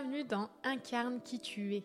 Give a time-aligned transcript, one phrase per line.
[0.00, 1.84] Bienvenue dans Incarne qui tu es,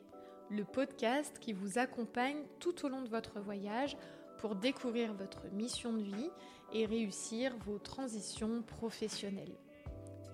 [0.50, 3.98] le podcast qui vous accompagne tout au long de votre voyage
[4.38, 6.30] pour découvrir votre mission de vie
[6.72, 9.58] et réussir vos transitions professionnelles.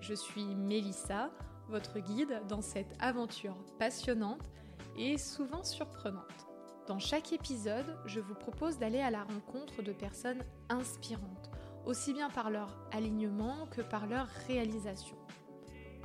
[0.00, 1.32] Je suis Mélissa,
[1.66, 4.48] votre guide dans cette aventure passionnante
[4.96, 6.46] et souvent surprenante.
[6.86, 11.50] Dans chaque épisode, je vous propose d'aller à la rencontre de personnes inspirantes,
[11.84, 15.16] aussi bien par leur alignement que par leur réalisation.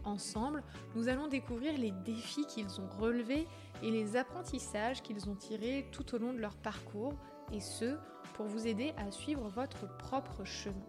[0.07, 0.63] Ensemble,
[0.95, 3.45] nous allons découvrir les défis qu'ils ont relevés
[3.83, 7.13] et les apprentissages qu'ils ont tirés tout au long de leur parcours,
[7.51, 7.97] et ce,
[8.33, 10.87] pour vous aider à suivre votre propre chemin.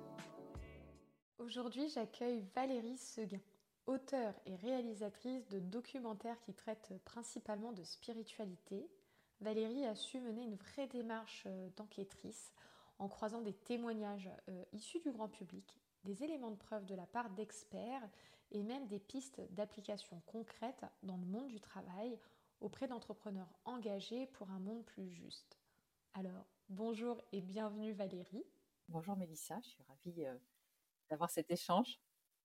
[1.38, 3.40] Aujourd'hui, j'accueille Valérie Seguin,
[3.86, 8.88] auteure et réalisatrice de documentaires qui traitent principalement de spiritualité.
[9.40, 12.52] Valérie a su mener une vraie démarche euh, d'enquêtrice
[13.00, 17.06] en croisant des témoignages euh, issus du grand public, des éléments de preuve de la
[17.06, 18.08] part d'experts
[18.50, 22.18] et même des pistes d'application concrètes dans le monde du travail
[22.60, 25.58] auprès d'entrepreneurs engagés pour un monde plus juste.
[26.14, 28.44] Alors, bonjour et bienvenue Valérie.
[28.88, 30.34] Bonjour Mélissa, je suis ravie euh,
[31.10, 32.00] d'avoir cet échange.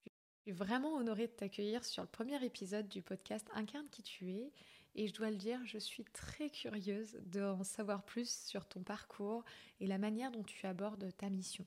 [0.05, 4.31] Je suis vraiment honorée de t'accueillir sur le premier épisode du podcast Incarne qui tu
[4.31, 4.51] es.
[4.95, 9.43] Et je dois le dire, je suis très curieuse d'en savoir plus sur ton parcours
[9.79, 11.65] et la manière dont tu abordes ta mission.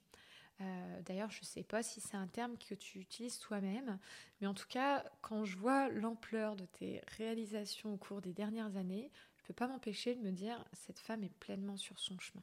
[0.61, 3.99] Euh, d'ailleurs, je ne sais pas si c'est un terme que tu utilises toi-même,
[4.41, 8.77] mais en tout cas, quand je vois l'ampleur de tes réalisations au cours des dernières
[8.77, 12.19] années, je ne peux pas m'empêcher de me dire, cette femme est pleinement sur son
[12.19, 12.43] chemin.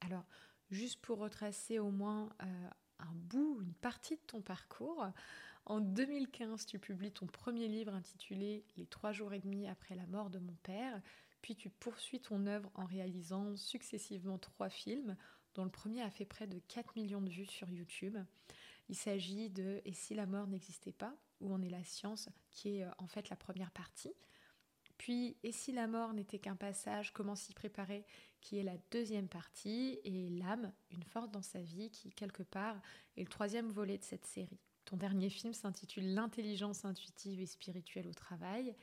[0.00, 0.24] Alors,
[0.70, 5.06] juste pour retracer au moins euh, un bout, une partie de ton parcours,
[5.64, 10.06] en 2015, tu publies ton premier livre intitulé Les trois jours et demi après la
[10.06, 11.00] mort de mon père,
[11.40, 15.16] puis tu poursuis ton œuvre en réalisant successivement trois films,
[15.54, 18.16] dont le premier a fait près de 4 millions de vues sur YouTube.
[18.88, 21.14] Il s'agit de Et si la mort n'existait pas?
[21.40, 24.12] Où en est la science qui est euh, en fait la première partie.
[24.98, 28.04] Puis Et si la mort n'était qu'un passage Comment s'y préparer?
[28.40, 30.00] qui est la deuxième partie.
[30.04, 32.80] Et L'âme, une force dans sa vie qui quelque part
[33.16, 34.60] est le troisième volet de cette série.
[34.84, 38.74] Ton dernier film s'intitule L'intelligence intuitive et spirituelle au travail.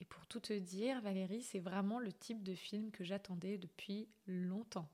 [0.00, 4.08] Et pour tout te dire, Valérie, c'est vraiment le type de film que j'attendais depuis
[4.26, 4.88] longtemps.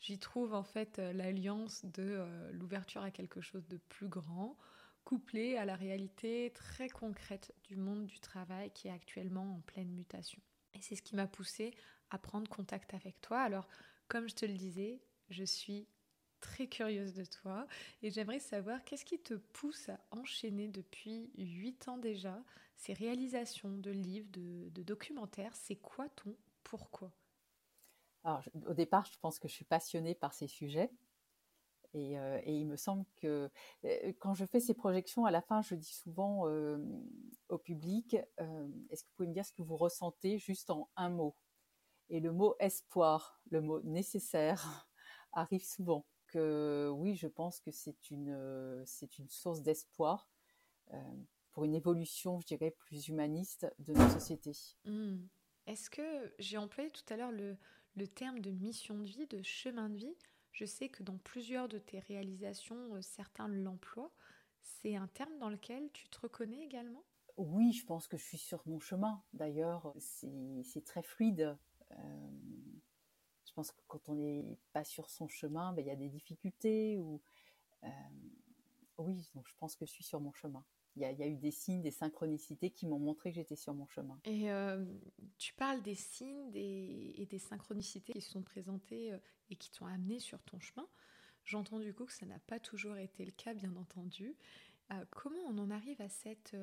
[0.00, 4.56] J'y trouve en fait euh, l'alliance de euh, l'ouverture à quelque chose de plus grand,
[5.04, 9.90] couplée à la réalité très concrète du monde du travail qui est actuellement en pleine
[9.90, 10.40] mutation.
[10.74, 11.72] Et c'est ce qui m'a poussée
[12.10, 13.40] à prendre contact avec toi.
[13.40, 13.68] Alors,
[14.06, 15.00] comme je te le disais,
[15.30, 15.88] je suis
[16.40, 17.66] très curieuse de toi
[18.02, 22.44] et j'aimerais savoir qu'est-ce qui te pousse à enchaîner depuis 8 ans déjà
[22.76, 25.56] ces réalisations de livres, de, de documentaires?
[25.56, 27.12] C'est quoi ton pourquoi?
[28.24, 30.90] Au départ, je pense que je suis passionnée par ces sujets.
[31.94, 33.50] Et, euh, il me semble que
[33.84, 36.78] euh, quand je fais ces projections, à la fin, je dis souvent euh,
[37.48, 38.14] au public,
[38.90, 41.34] est-ce que vous pouvez me dire ce que vous ressentez juste en un mot?
[42.10, 44.88] Et le mot espoir, le mot nécessaire,
[45.32, 46.06] arrive souvent.
[46.26, 50.28] Que oui, je pense que c'est une, c'est une source d'espoir
[51.52, 54.52] pour une évolution, je dirais, plus humaniste de nos sociétés.
[54.84, 55.16] Mmh.
[55.66, 57.56] Est-ce que j'ai employé tout à l'heure le,
[57.98, 60.16] le terme de mission de vie, de chemin de vie,
[60.52, 64.12] je sais que dans plusieurs de tes réalisations, euh, certains l'emploient.
[64.62, 67.04] C'est un terme dans lequel tu te reconnais également?
[67.36, 69.22] Oui, je pense que je suis sur mon chemin.
[69.32, 71.56] D'ailleurs, c'est très fluide.
[71.92, 72.30] Euh,
[73.46, 76.08] je pense que quand on n'est pas sur son chemin, ben, il y a des
[76.08, 76.98] difficultés.
[77.84, 77.88] Euh,
[78.98, 80.64] oui, je pense que je suis sur mon chemin
[80.98, 83.86] il y, a eu des signes, des synchronicités qui m'ont montré que j'étais sur mon
[83.86, 84.18] chemin.
[84.24, 84.84] Et euh,
[85.38, 89.18] tu parles des signes et des synchronicités qui se sont présentées euh,
[89.50, 90.86] et qui t'ont amené sur ton chemin.
[91.44, 94.36] J'entends du coup que ça n'a pas toujours été le cas, bien entendu.
[94.92, 96.56] Euh, comment on en arrive à cette,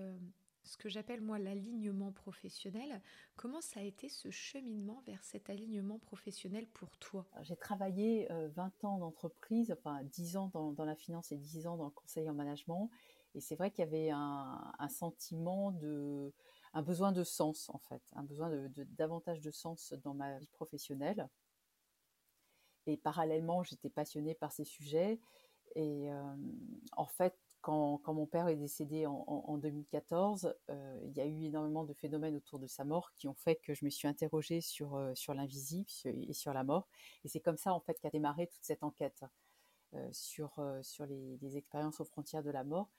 [0.64, 3.02] ce que j'appelle moi l'alignement professionnel?
[3.36, 7.26] Comment ça a été ce cheminement vers cet alignement professionnel pour toi?
[7.42, 11.78] J'ai travaillé 20 ans d'entreprise, enfin 10 ans dans, dans, la finance et 10 ans
[11.78, 12.92] dans le conseil en management.
[13.36, 16.34] Et c'est vrai qu'il y avait un, sentiment de,
[16.74, 20.48] un besoin de sens en fait, un besoin de, davantage de sens dans ma vie
[20.48, 21.28] professionnelle.
[22.88, 25.20] Et parallèlement, j'étais passionnée par ces sujets.
[25.76, 26.36] Et euh,
[26.94, 31.84] en fait, quand, mon père est décédé en, 2014, euh, il y a eu énormément
[31.84, 34.96] de phénomènes autour de sa mort qui ont fait que je me suis interrogée sur,
[34.96, 36.88] euh, l'invisible et sur la mort.
[37.24, 39.26] Et c'est comme ça en fait qu'a démarré toute cette enquête
[40.12, 40.52] sur,
[41.08, 42.90] les, expériences aux frontières de la mort.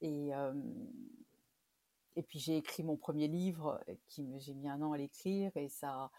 [0.00, 0.30] Et,
[2.16, 5.68] et puis j'ai écrit mon premier livre, qui j'ai mis un an à l'écrire, et
[5.68, 6.10] ça,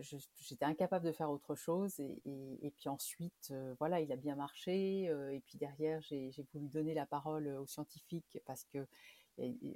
[0.00, 1.98] j'étais incapable de faire autre chose.
[2.00, 2.20] Et,
[2.62, 5.04] et, puis ensuite, voilà, il a bien marché.
[5.04, 8.86] et puis derrière, j'ai voulu donner la parole aux scientifiques parce que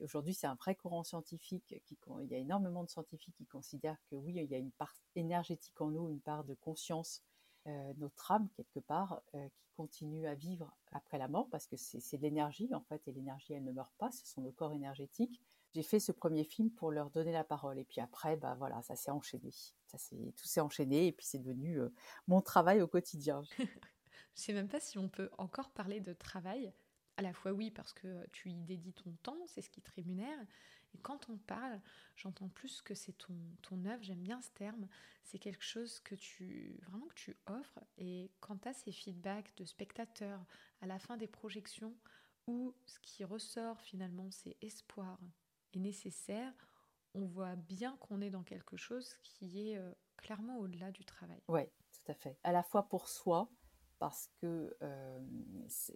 [0.03, 1.81] aujourd'hui, c'est un vrai courant scientifique.
[1.85, 4.73] Qui, il y a énormément de scientifiques qui considèrent que oui, il y a une
[4.73, 7.23] part énergétique en nous, une part de conscience,
[7.67, 11.77] euh, notre âme quelque part, euh, qui continue à vivre après la mort, parce que
[11.77, 14.73] c'est de l'énergie en fait, et l'énergie, elle ne meurt pas, ce sont nos corps
[14.73, 15.41] énergétiques.
[15.75, 18.81] J'ai fait ce premier film pour leur donner la parole, et puis après, bah voilà,
[18.83, 19.51] ça s'est enchaîné,
[19.87, 19.99] ça
[20.37, 21.93] tout s'est enchaîné, et puis c'est devenu euh,
[22.29, 23.43] mon travail au quotidien.
[24.35, 26.73] Je sais même pas si on peut encore parler de travail,
[27.17, 29.91] à la fois oui parce que tu y dédies ton temps, c'est ce qui te
[29.93, 30.39] rémunère,
[30.97, 31.79] et quand on parle,
[32.17, 34.89] j'entends plus que c'est ton, œuvre, j'aime bien ce terme,
[35.25, 39.67] c'est quelque chose que tu vraiment que tu offres, et quand tu ces feedbacks de
[39.67, 40.43] spectateurs
[40.81, 41.95] à la fin des projections,
[42.47, 45.21] où ce qui ressort finalement c'est espoir
[45.75, 46.55] et nécessaire,
[47.15, 51.43] on voit bien qu'on est dans quelque chose qui est euh, clairement au-delà du travail.
[51.49, 51.63] Oui,
[51.93, 52.39] tout à fait.
[52.43, 53.51] À la fois pour soi,
[53.99, 55.19] parce que euh,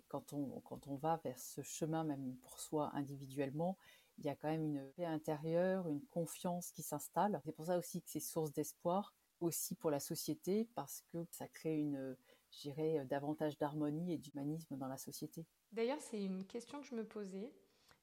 [0.09, 3.79] quand, on, quand on va vers ce chemin, même pour soi individuellement,
[4.21, 7.41] il y a quand même une paix intérieure, une confiance qui s'installe.
[7.45, 11.49] C'est pour ça aussi que c'est source d'espoir, aussi pour la société, parce que ça
[11.49, 12.17] crée une,
[12.51, 15.47] je davantage d'harmonie et d'humanisme dans la société.
[15.73, 17.53] D'ailleurs, c'est une question que je me posais.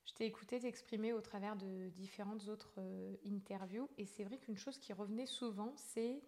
[0.06, 4.58] Je t'ai écouté t'exprimer au travers de différentes autres euh, interviews, et c'est vrai qu'une
[4.58, 6.22] chose qui revenait souvent, c'est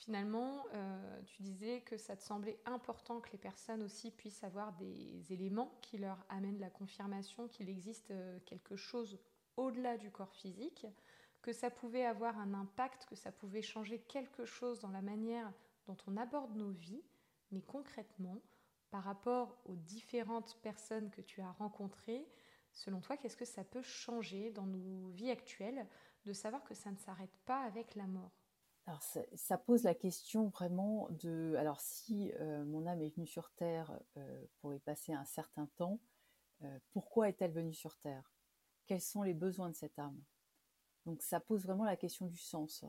[0.00, 4.72] Finalement, euh, tu disais que ça te semblait important que les personnes aussi puissent avoir
[4.72, 9.18] des éléments qui leur amènent la confirmation qu'il existe euh, quelque chose
[9.58, 10.86] au-delà du corps physique,
[11.42, 15.52] que ça pouvait avoir un impact, que ça pouvait changer quelque chose dans la manière
[15.86, 17.04] dont on aborde nos vies,
[17.50, 18.40] mais concrètement,
[18.90, 22.26] par rapport aux différentes personnes que tu as rencontrées,
[22.72, 25.86] selon toi, qu'est-ce que ça peut changer dans nos vies actuelles
[26.24, 28.49] de savoir que ça ne s'arrête pas avec la mort?
[28.86, 32.32] Alors ça, pose la question vraiment de, alors si
[32.66, 33.96] mon âme est venue sur Terre
[34.60, 36.00] pour y passer un certain temps,
[36.90, 38.32] pourquoi est-elle venue sur Terre?
[38.86, 40.20] Quels sont les besoins de cette âme?
[41.06, 42.84] Donc ça pose vraiment la question du sens.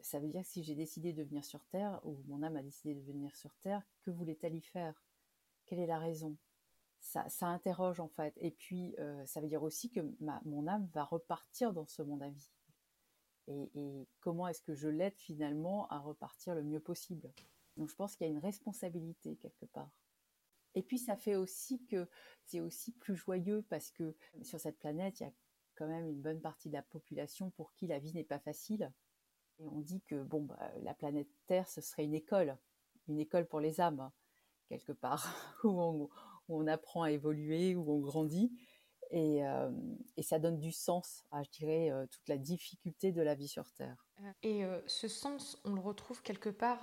[0.00, 2.62] Ça veut dire que si j'ai décidé de venir sur Terre, ou mon âme a
[2.62, 5.04] décidé de venir sur Terre, que voulait-elle y faire?
[5.64, 6.36] Quelle est la raison?
[6.98, 8.34] Ça, interroge en fait.
[8.38, 8.96] Et puis
[9.26, 10.00] ça veut dire aussi que
[10.44, 12.50] mon âme va repartir dans ce monde à vie
[13.48, 17.32] et, comment est-ce que je l'aide finalement à repartir le mieux possible.
[17.76, 19.90] Donc je pense qu'il y a une responsabilité quelque part.
[20.74, 22.08] Et puis ça fait aussi que
[22.44, 25.32] c'est aussi plus joyeux parce que sur cette planète, il y a
[25.74, 28.92] quand même une bonne partie de la population pour qui la vie n'est pas facile.
[29.58, 32.56] Et on dit que bon, bah, la planète Terre, ce serait une école,
[33.08, 34.10] une école pour les âmes,
[34.68, 35.28] quelque part,
[35.64, 36.10] où
[36.48, 38.52] on apprend à évoluer, où on grandit.
[39.12, 39.42] Et,
[40.22, 44.06] ça donne du sens à, je dirais, toute la difficulté de la vie sur Terre.
[44.42, 46.80] Et euh, ce sens, on le retrouve quelque part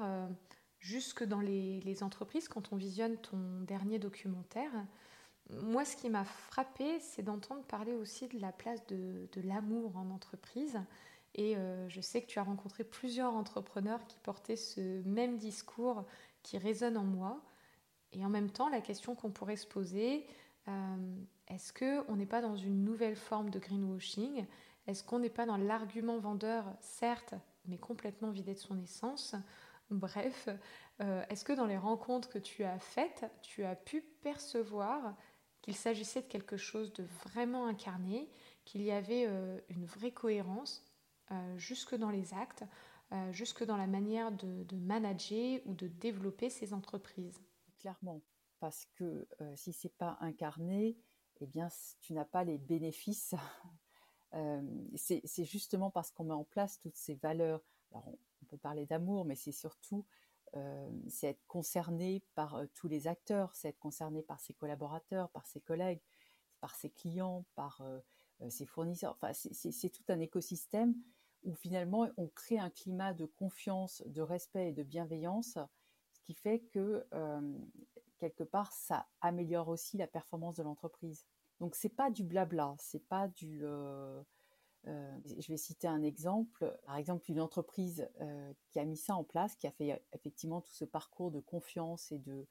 [0.80, 4.72] jusque dans les, entreprises quand on visionne ton dernier documentaire.
[5.50, 10.12] Moi, ce qui m'a frappé, c'est d'entendre parler aussi de la place de l'amour en
[10.12, 10.80] entreprise.
[11.34, 11.56] Et
[11.88, 16.06] je sais que tu as rencontré plusieurs entrepreneurs qui portaient ce même discours
[16.44, 17.42] qui résonne en moi.
[18.12, 20.26] Et en même temps, la question qu'on pourrait se poser,
[21.48, 24.45] est-ce qu'on n'est pas dans une nouvelle forme de greenwashing?
[24.88, 27.36] Est-ce qu'on n'est pas dans l'argument vendeur, certes,
[27.66, 29.36] mais complètement vidé de son essence?
[29.92, 30.50] Bref,
[31.01, 35.16] euh, est-ce que dans les rencontres que tu as faites, tu as pu percevoir
[35.62, 38.30] qu'il s'agissait de quelque chose de vraiment incarné,
[38.66, 40.85] qu'il y avait euh, une vraie cohérence
[41.31, 42.64] euh, jusque dans les actes,
[43.31, 47.42] jusque dans la manière de, de, manager ou de développer ces entreprises?
[47.80, 48.21] Clairement,
[48.59, 50.97] parce que si c'est pas incarné,
[51.42, 51.69] eh bien,
[52.01, 53.35] tu n'as pas les bénéfices.
[54.35, 54.61] Euh,
[54.94, 57.63] c'est justement parce qu'on met en place toutes ces valeurs.
[57.89, 60.06] Alors, on, peut parler d'amour, mais c'est surtout
[60.56, 65.31] euh, c'est être concerné par euh, tous les acteurs, c'est être concerné par ses collaborateurs,
[65.31, 66.04] par ses collègues,
[66.61, 67.81] par ses clients, par
[68.49, 69.18] ses fournisseurs.
[69.19, 70.94] Enfin, c'est tout un écosystème
[71.42, 75.57] où finalement on crée un climat de confiance, de respect et de bienveillance,
[76.11, 77.04] ce qui fait que
[78.19, 81.26] quelque part, ça améliore aussi la performance de l'entreprise.
[81.59, 83.61] Donc c'est pas du blabla, c'est pas du.
[83.64, 84.21] Euh,
[84.88, 89.16] euh, je vais citer un exemple, par exemple une entreprise euh, qui a mis ça
[89.16, 92.47] en place, qui a fait effectivement tout ce parcours de confiance et de,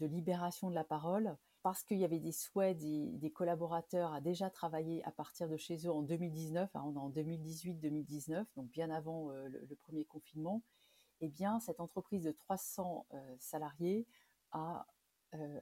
[0.00, 5.04] libération de la parole, parce qu'il y avait des souhaits des, collaborateurs à déjà travailler
[5.04, 9.76] à partir de chez eux en 2019, hein, en 2018-2019, donc bien avant le, le,
[9.76, 10.62] premier confinement,
[11.20, 13.06] eh bien cette entreprise de 300
[13.38, 14.06] salariés
[14.52, 14.86] a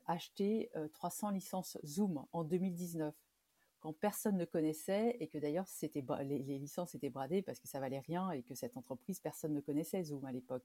[0.06, 3.14] acheté 300 euh, licences Zoom en 2019
[3.80, 7.80] quand personne ne connaissait et que d'ailleurs c'était les, licences étaient bradées parce que ça
[7.80, 10.64] valait rien et que cette entreprise personne ne connaissait Zoom à l'époque.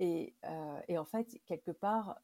[0.00, 2.20] Et, euh, et, en fait quelque part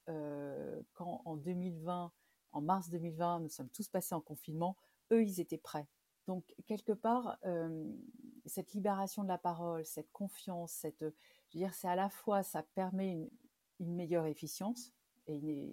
[0.94, 2.12] quand en 2020
[2.52, 4.76] en mars 2020 nous sommes tous passés en confinement
[5.12, 5.86] eux, ils étaient prêts.
[6.26, 7.38] Donc, quelque part,
[8.46, 12.42] cette libération de la parole, cette confiance, cette, je veux dire, c'est à la fois,
[12.42, 13.28] ça permet
[13.80, 14.92] une meilleure efficience.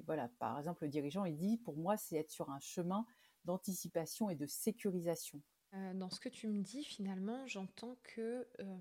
[0.05, 3.05] Voilà, par exemple, le dirigeant, il dit, pour moi, c'est être sur un chemin
[3.45, 5.41] d'anticipation et de sécurisation.
[5.73, 8.77] Euh, dans ce que tu me dis, finalement, j'entends que euh,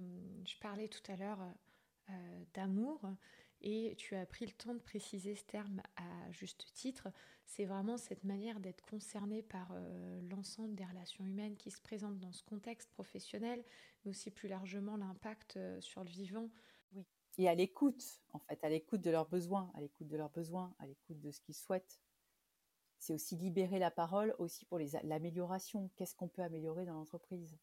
[0.47, 1.40] je parlais tout à l'heure
[2.11, 2.12] euh,
[2.54, 3.00] d'amour
[3.61, 7.09] et tu as pris le temps de préciser ce terme à juste titre.
[7.45, 9.73] C'est vraiment cette manière d'être concerné par
[10.30, 13.64] l'ensemble des relations humaines qui se présentent dans ce contexte professionnel,
[14.04, 16.50] mais aussi plus largement l'impact sur le vivant.
[17.38, 20.75] Et à l'écoute, en fait, à l'écoute de leurs besoins, à l'écoute de leurs besoins,
[20.78, 22.00] à l'écoute de ce qu'ils souhaitent
[22.99, 25.90] c'est aussi libérer la parole aussi pour l'amélioration.
[25.97, 27.57] Qu'est-ce qu'on peut améliorer dans l'entreprise?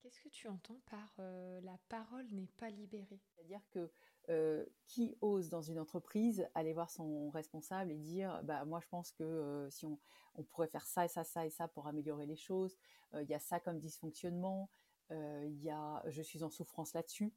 [0.00, 3.20] Qu'est-ce que tu entends par euh, la parole n'est pas libérée?
[3.24, 3.90] C'est-à-dire que
[4.28, 8.88] euh, qui ose dans une entreprise aller voir son responsable et dire bah moi je
[8.88, 9.98] pense que euh, si on,
[10.34, 12.76] on, pourrait faire ça et ça ça et ça pour améliorer les choses,
[13.14, 14.68] il y a ça comme dysfonctionnement,
[15.10, 17.32] il y a je suis en souffrance là-dessus.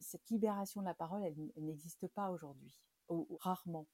[0.00, 3.86] Cette libération de la parole, elle, n'existe pas aujourd'hui, ou, rarement.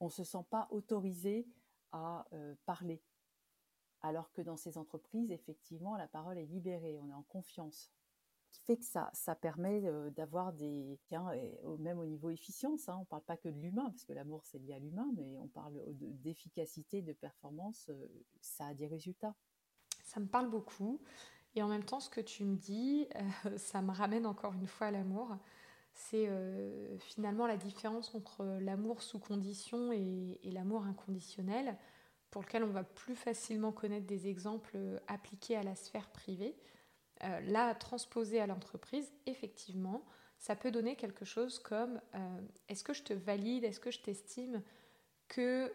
[0.00, 1.46] On se sent pas autorisé
[1.92, 3.02] à euh, parler.
[4.02, 7.92] Alors que dans ces entreprises, effectivement, la parole est libérée, on est en confiance.
[8.50, 10.98] Ce qui fait que ça, ça permet euh, d'avoir des...
[11.04, 11.30] Tiens,
[11.78, 14.44] même au niveau efficience, hein, on ne parle pas que de l'humain, parce que l'amour
[14.44, 18.08] c'est lié à l'humain, mais on parle d'efficacité, de performance, euh,
[18.40, 19.34] ça a des résultats.
[20.04, 21.00] Ça me parle beaucoup.
[21.54, 23.08] Et en même temps, ce que tu me dis,
[23.56, 25.36] ça me ramène encore une fois à l'amour
[25.94, 31.76] c'est euh, finalement la différence entre l'amour sous condition et, l'amour inconditionnel,
[32.30, 36.56] pour lequel on va plus facilement connaître des exemples euh, appliqués à la sphère privée.
[37.24, 40.04] Euh, là, transposé à l'entreprise, effectivement,
[40.38, 42.00] ça peut donner quelque chose comme
[42.68, 44.62] est-ce que je te valide, est-ce que je t'estime
[45.28, 45.70] que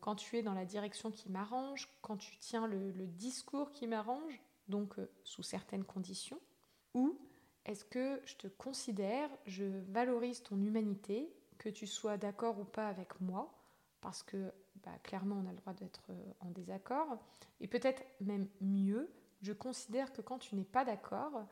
[0.00, 4.42] quand tu es dans la direction qui m'arrange, quand tu tiens le discours qui m'arrange,
[4.70, 6.40] donc sous certaines conditions,
[6.94, 7.18] ou
[7.64, 12.88] est-ce que je te considère, je valorise ton humanité, que tu sois d'accord ou pas
[12.88, 13.52] avec moi,
[14.00, 14.50] parce que
[14.82, 17.18] bah, clairement on a le droit d'être euh, en désaccord,
[17.60, 19.12] et peut-être même mieux,
[19.42, 21.44] je considère que quand tu n'es pas d'accord,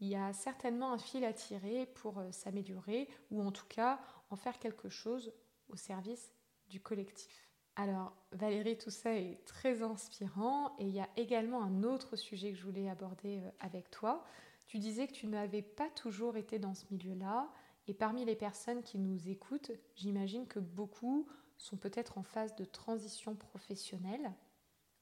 [0.00, 4.00] il y a certainement un fil à tirer pour euh, s'améliorer, ou en tout cas
[4.30, 5.32] en faire quelque chose
[5.68, 6.32] au service
[6.68, 7.51] du collectif.
[7.76, 12.52] Alors Valérie, tout ça est très inspirant, et il y a également un autre sujet
[12.52, 14.24] que je voulais aborder euh, avec toi,
[14.66, 17.50] tu disais que tu n'avais pas toujours été dans ce milieu-là,
[17.88, 21.26] et parmi les personnes qui nous écoutent, j'imagine que beaucoup
[21.56, 24.32] sont peut-être en phase de transition professionnelle.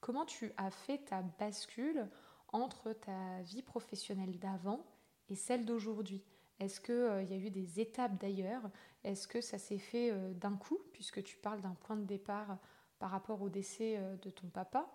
[0.01, 2.09] Comment tu as fait ta bascule
[2.49, 4.87] entre ta vie professionnelle d'avant
[5.29, 6.25] et celle d'aujourd'hui?
[6.61, 8.71] Est-ce qu'il euh, y a eu des étapes d'ailleurs?
[9.03, 12.59] Est-ce que ça s'est fait euh, d'un coup, puisque tu parles d'un point de départ
[12.99, 14.89] par rapport au décès euh, de ton papa?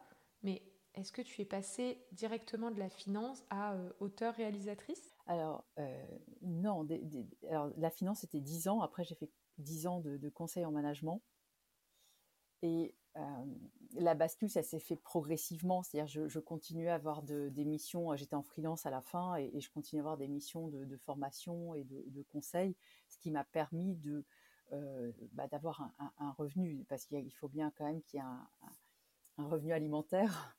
[0.44, 0.62] Mais
[0.96, 6.06] est-ce que tu es passée directement de la finance à euh, auteur-réalisatrice Alors, euh,
[6.42, 6.88] non.
[7.78, 8.82] la finance, c'était 10 ans.
[8.82, 11.22] Après, j'ai fait 10 ans de, conseil en management.
[12.62, 13.05] Et euh,
[13.94, 15.84] la bascule, ça s'est fait progressivement.
[15.84, 18.16] C'est-à-dire, je, je, continuais à avoir des missions.
[18.16, 21.76] J'étais en freelance à la fin et, je continuais à avoir des missions de, formation
[21.76, 22.76] et de, conseil,
[23.08, 24.26] ce qui m'a permis de,
[25.34, 26.86] bah, d'avoir un, revenu.
[26.90, 30.58] Parce qu'il faut bien quand même qu'il y ait un, revenu alimentaire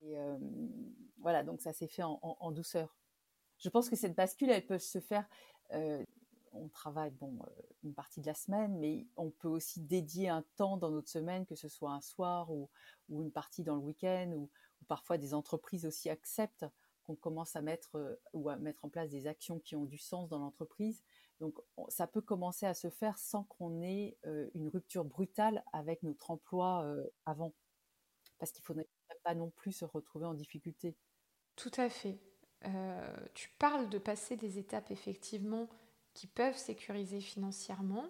[1.18, 2.96] voilà, donc ça s'est fait en, douceur.
[3.58, 5.28] Je pense que cette bascule, elle peut se faire.
[6.78, 7.38] Travaille bon
[7.82, 11.44] une partie de la semaine, mais on peut aussi dédier un temps dans notre semaine,
[11.44, 12.70] que ce soit un soir ou,
[13.08, 14.48] ou une partie dans le week-end, ou,
[14.86, 16.64] parfois des entreprises aussi acceptent
[17.02, 20.28] qu'on commence à mettre ou à mettre en place des actions qui ont du sens
[20.28, 21.02] dans l'entreprise.
[21.40, 21.58] Donc
[21.88, 24.16] ça peut commencer à se faire sans qu'on ait
[24.54, 26.86] une rupture brutale avec notre emploi
[27.26, 27.52] avant,
[28.38, 28.88] parce qu'il faudrait
[29.24, 30.96] pas non plus se retrouver en difficulté.
[31.56, 32.20] Tout à fait.
[32.64, 35.68] Euh, tu parles de passer des étapes effectivement
[36.18, 38.06] qui peuvent sécuriser financièrement.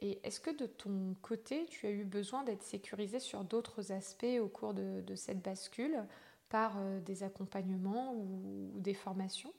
[0.00, 4.38] Et est-ce que de ton côté, tu as eu besoin d'être sécurisé sur d'autres aspects
[4.38, 6.04] au cours de, cette bascule
[6.50, 9.54] par euh, des accompagnements ou, des formations?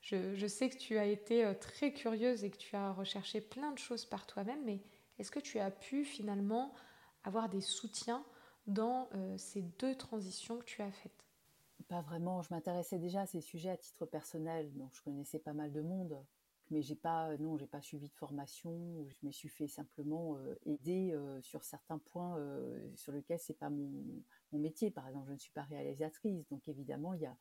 [0.00, 3.72] Je, sais que tu as été euh, très curieuse et que tu as recherché plein
[3.72, 4.80] de choses par toi-même, mais
[5.18, 6.72] est-ce que tu as pu finalement
[7.24, 8.24] avoir des soutiens
[8.66, 11.26] dans euh, ces deux transitions que tu as faites?
[11.88, 12.40] Pas vraiment.
[12.40, 15.82] Je m'intéressais déjà à ces sujets à titre personnel, donc je connaissais pas mal de
[15.82, 16.16] monde.
[16.70, 19.06] Mais j'ai pas, non, j'ai pas suivi de formation.
[19.08, 22.38] Je me suis fait simplement euh, aider euh, sur certains points
[22.96, 24.90] sur lesquels c'est pas mon, mon, métier.
[24.90, 27.36] Par exemple, je ne suis pas réalisatrice, donc évidemment il y a,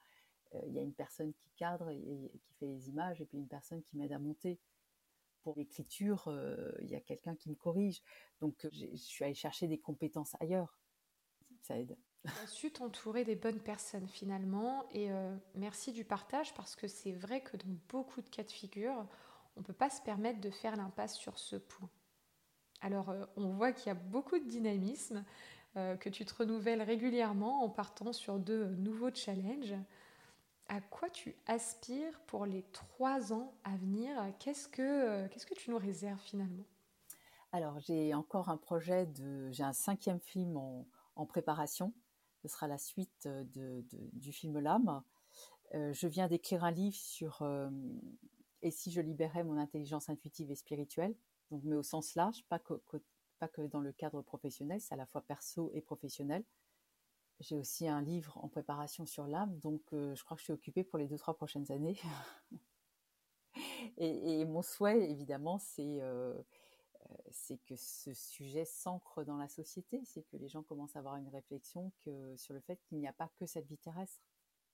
[0.67, 3.47] il y a une personne qui cadre et, qui fait les images, et puis une
[3.47, 4.59] personne qui m'aide à monter
[5.41, 6.31] pour l'écriture,
[6.81, 8.01] il y a quelqu'un qui me corrige.
[8.39, 10.77] Donc, je suis allée chercher des compétences ailleurs
[11.63, 11.97] ça aide.
[12.25, 16.87] Tu as su t'entourer des bonnes personnes finalement et euh, merci du partage parce que
[16.87, 19.05] c'est vrai que dans beaucoup de cas de figure,
[19.57, 21.89] on ne peut pas se permettre de faire l'impasse sur ce point.
[22.79, 25.25] Alors euh, on voit qu'il y a beaucoup de dynamisme,
[25.75, 29.75] euh, que tu te renouvelles régulièrement en partant sur de nouveaux challenges.
[30.69, 34.15] À quoi tu aspires pour les trois ans à venir?
[34.39, 36.63] Qu'est-ce que, que tu nous réserves finalement?
[37.51, 39.51] Alors j'ai encore un projet de...
[39.51, 41.91] J'ai un cinquième film en préparation
[42.43, 45.01] ce sera la suite de, du film L'âme.
[45.73, 47.69] Euh, je viens d'écrire un livre sur euh,
[48.61, 51.15] Et si je libérais mon intelligence intuitive et spirituelle,
[51.51, 55.21] donc, mais au sens large, pas que, dans le cadre professionnel, c'est à la fois
[55.21, 56.43] perso et professionnel.
[57.39, 60.53] J'ai aussi un livre en préparation sur l'âme, donc euh, je crois que je suis
[60.53, 61.99] occupée pour les deux, trois prochaines années.
[63.97, 66.01] et, mon souhait, évidemment, c'est
[67.33, 71.15] c'est que ce sujet s'ancre dans la société, c'est que les gens commencent à avoir
[71.17, 71.91] une réflexion
[72.35, 74.21] sur le fait qu'il n'y a pas que cette vie terrestre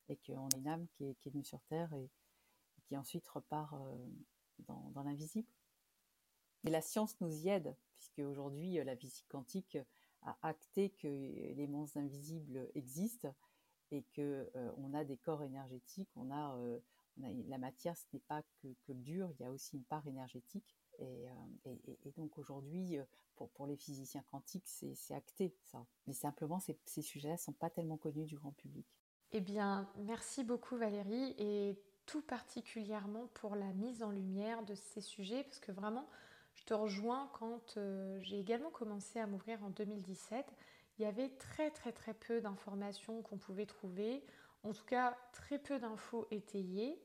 [0.09, 2.09] et qu'on est une âme qui est, venue sur Terre et,
[2.83, 4.07] qui ensuite repart euh,
[4.67, 5.47] dans, l'invisible.
[6.65, 9.77] Et la science nous y aide, puisque aujourd'hui la physique quantique
[10.23, 13.33] a acté que les mondes invisibles existent
[13.91, 16.79] et que euh, on a des corps énergétiques, on a, euh,
[17.17, 20.75] la matière, ce n'est pas que, que dur, il y a aussi une part énergétique
[21.01, 21.75] euh,
[22.05, 23.03] et, donc aujourd'hui, euh,
[23.35, 25.55] pour, les physiciens quantiques, c'est acté.
[26.07, 28.85] Mais simplement, ces, ces sujets ne sont pas tellement connus du grand public.
[29.31, 35.01] Eh bien, merci beaucoup Valérie et tout particulièrement pour la mise en lumière de ces
[35.01, 36.09] sujets parce que vraiment,
[36.55, 40.45] je te rejoins quand euh, j'ai également commencé à m'ouvrir en 2017.
[40.97, 44.23] Il y avait très très très peu d'informations qu'on pouvait trouver,
[44.63, 46.99] en tout cas très peu d'infos étayées.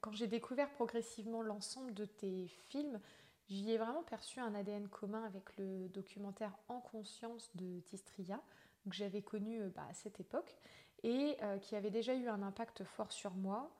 [0.00, 3.00] Quand j'ai découvert progressivement l'ensemble de tes films,
[3.48, 8.40] J'y ai vraiment perçu un ADN commun avec le documentaire En conscience de Tistria,
[8.88, 10.56] que j'avais connu euh, bah, à cette époque
[11.04, 13.70] et euh, qui avait déjà eu un impact fort sur moi.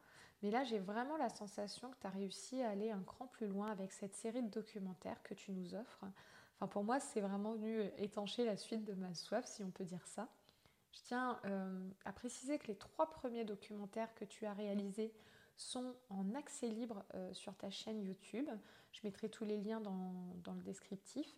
[0.42, 3.48] Mais là, j'ai vraiment la sensation que tu as réussi à aller un cran plus
[3.48, 6.04] loin avec cette série de documentaires que tu nous offres.
[6.56, 9.70] Enfin, pour moi, c'est vraiment venu euh, étancher la suite de ma soif, si on
[9.70, 10.28] peut dire ça.
[10.92, 11.38] Je tiens
[12.06, 15.12] à préciser que les trois premiers documentaires que tu as réalisés
[15.58, 18.48] sont en accès libre sur ta chaîne YouTube.
[18.96, 21.36] Je mettrai tous les liens dans, le descriptif.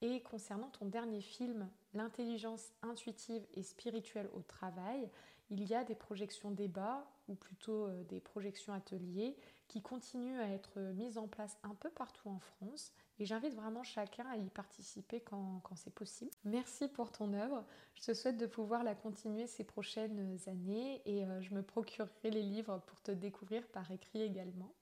[0.00, 5.10] Et concernant ton dernier film, L'intelligence intuitive et spirituelle au travail,
[5.50, 9.36] il y a des projections débats, ou plutôt euh, des projections ateliers,
[9.68, 12.94] qui continuent à être mises en place un peu partout en France.
[13.18, 16.30] Et j'invite vraiment chacun à y participer quand, quand c'est possible.
[16.44, 17.62] Merci pour ton œuvre.
[17.94, 22.30] Je te souhaite de pouvoir la continuer ces prochaines années et euh, je me procurerai
[22.30, 24.72] les livres pour te découvrir par écrit également.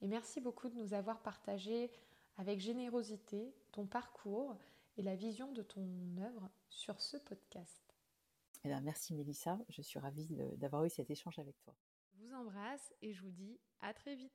[0.00, 1.90] Et merci beaucoup de nous avoir partagé
[2.36, 4.56] avec générosité ton parcours
[4.96, 5.86] et la vision de ton
[6.18, 7.94] œuvre sur ce podcast.
[8.64, 11.74] Eh bien, merci Mélissa, je suis ravie d'avoir eu cet échange avec toi.
[12.12, 14.32] Je vous embrasse et je vous dis à très vite.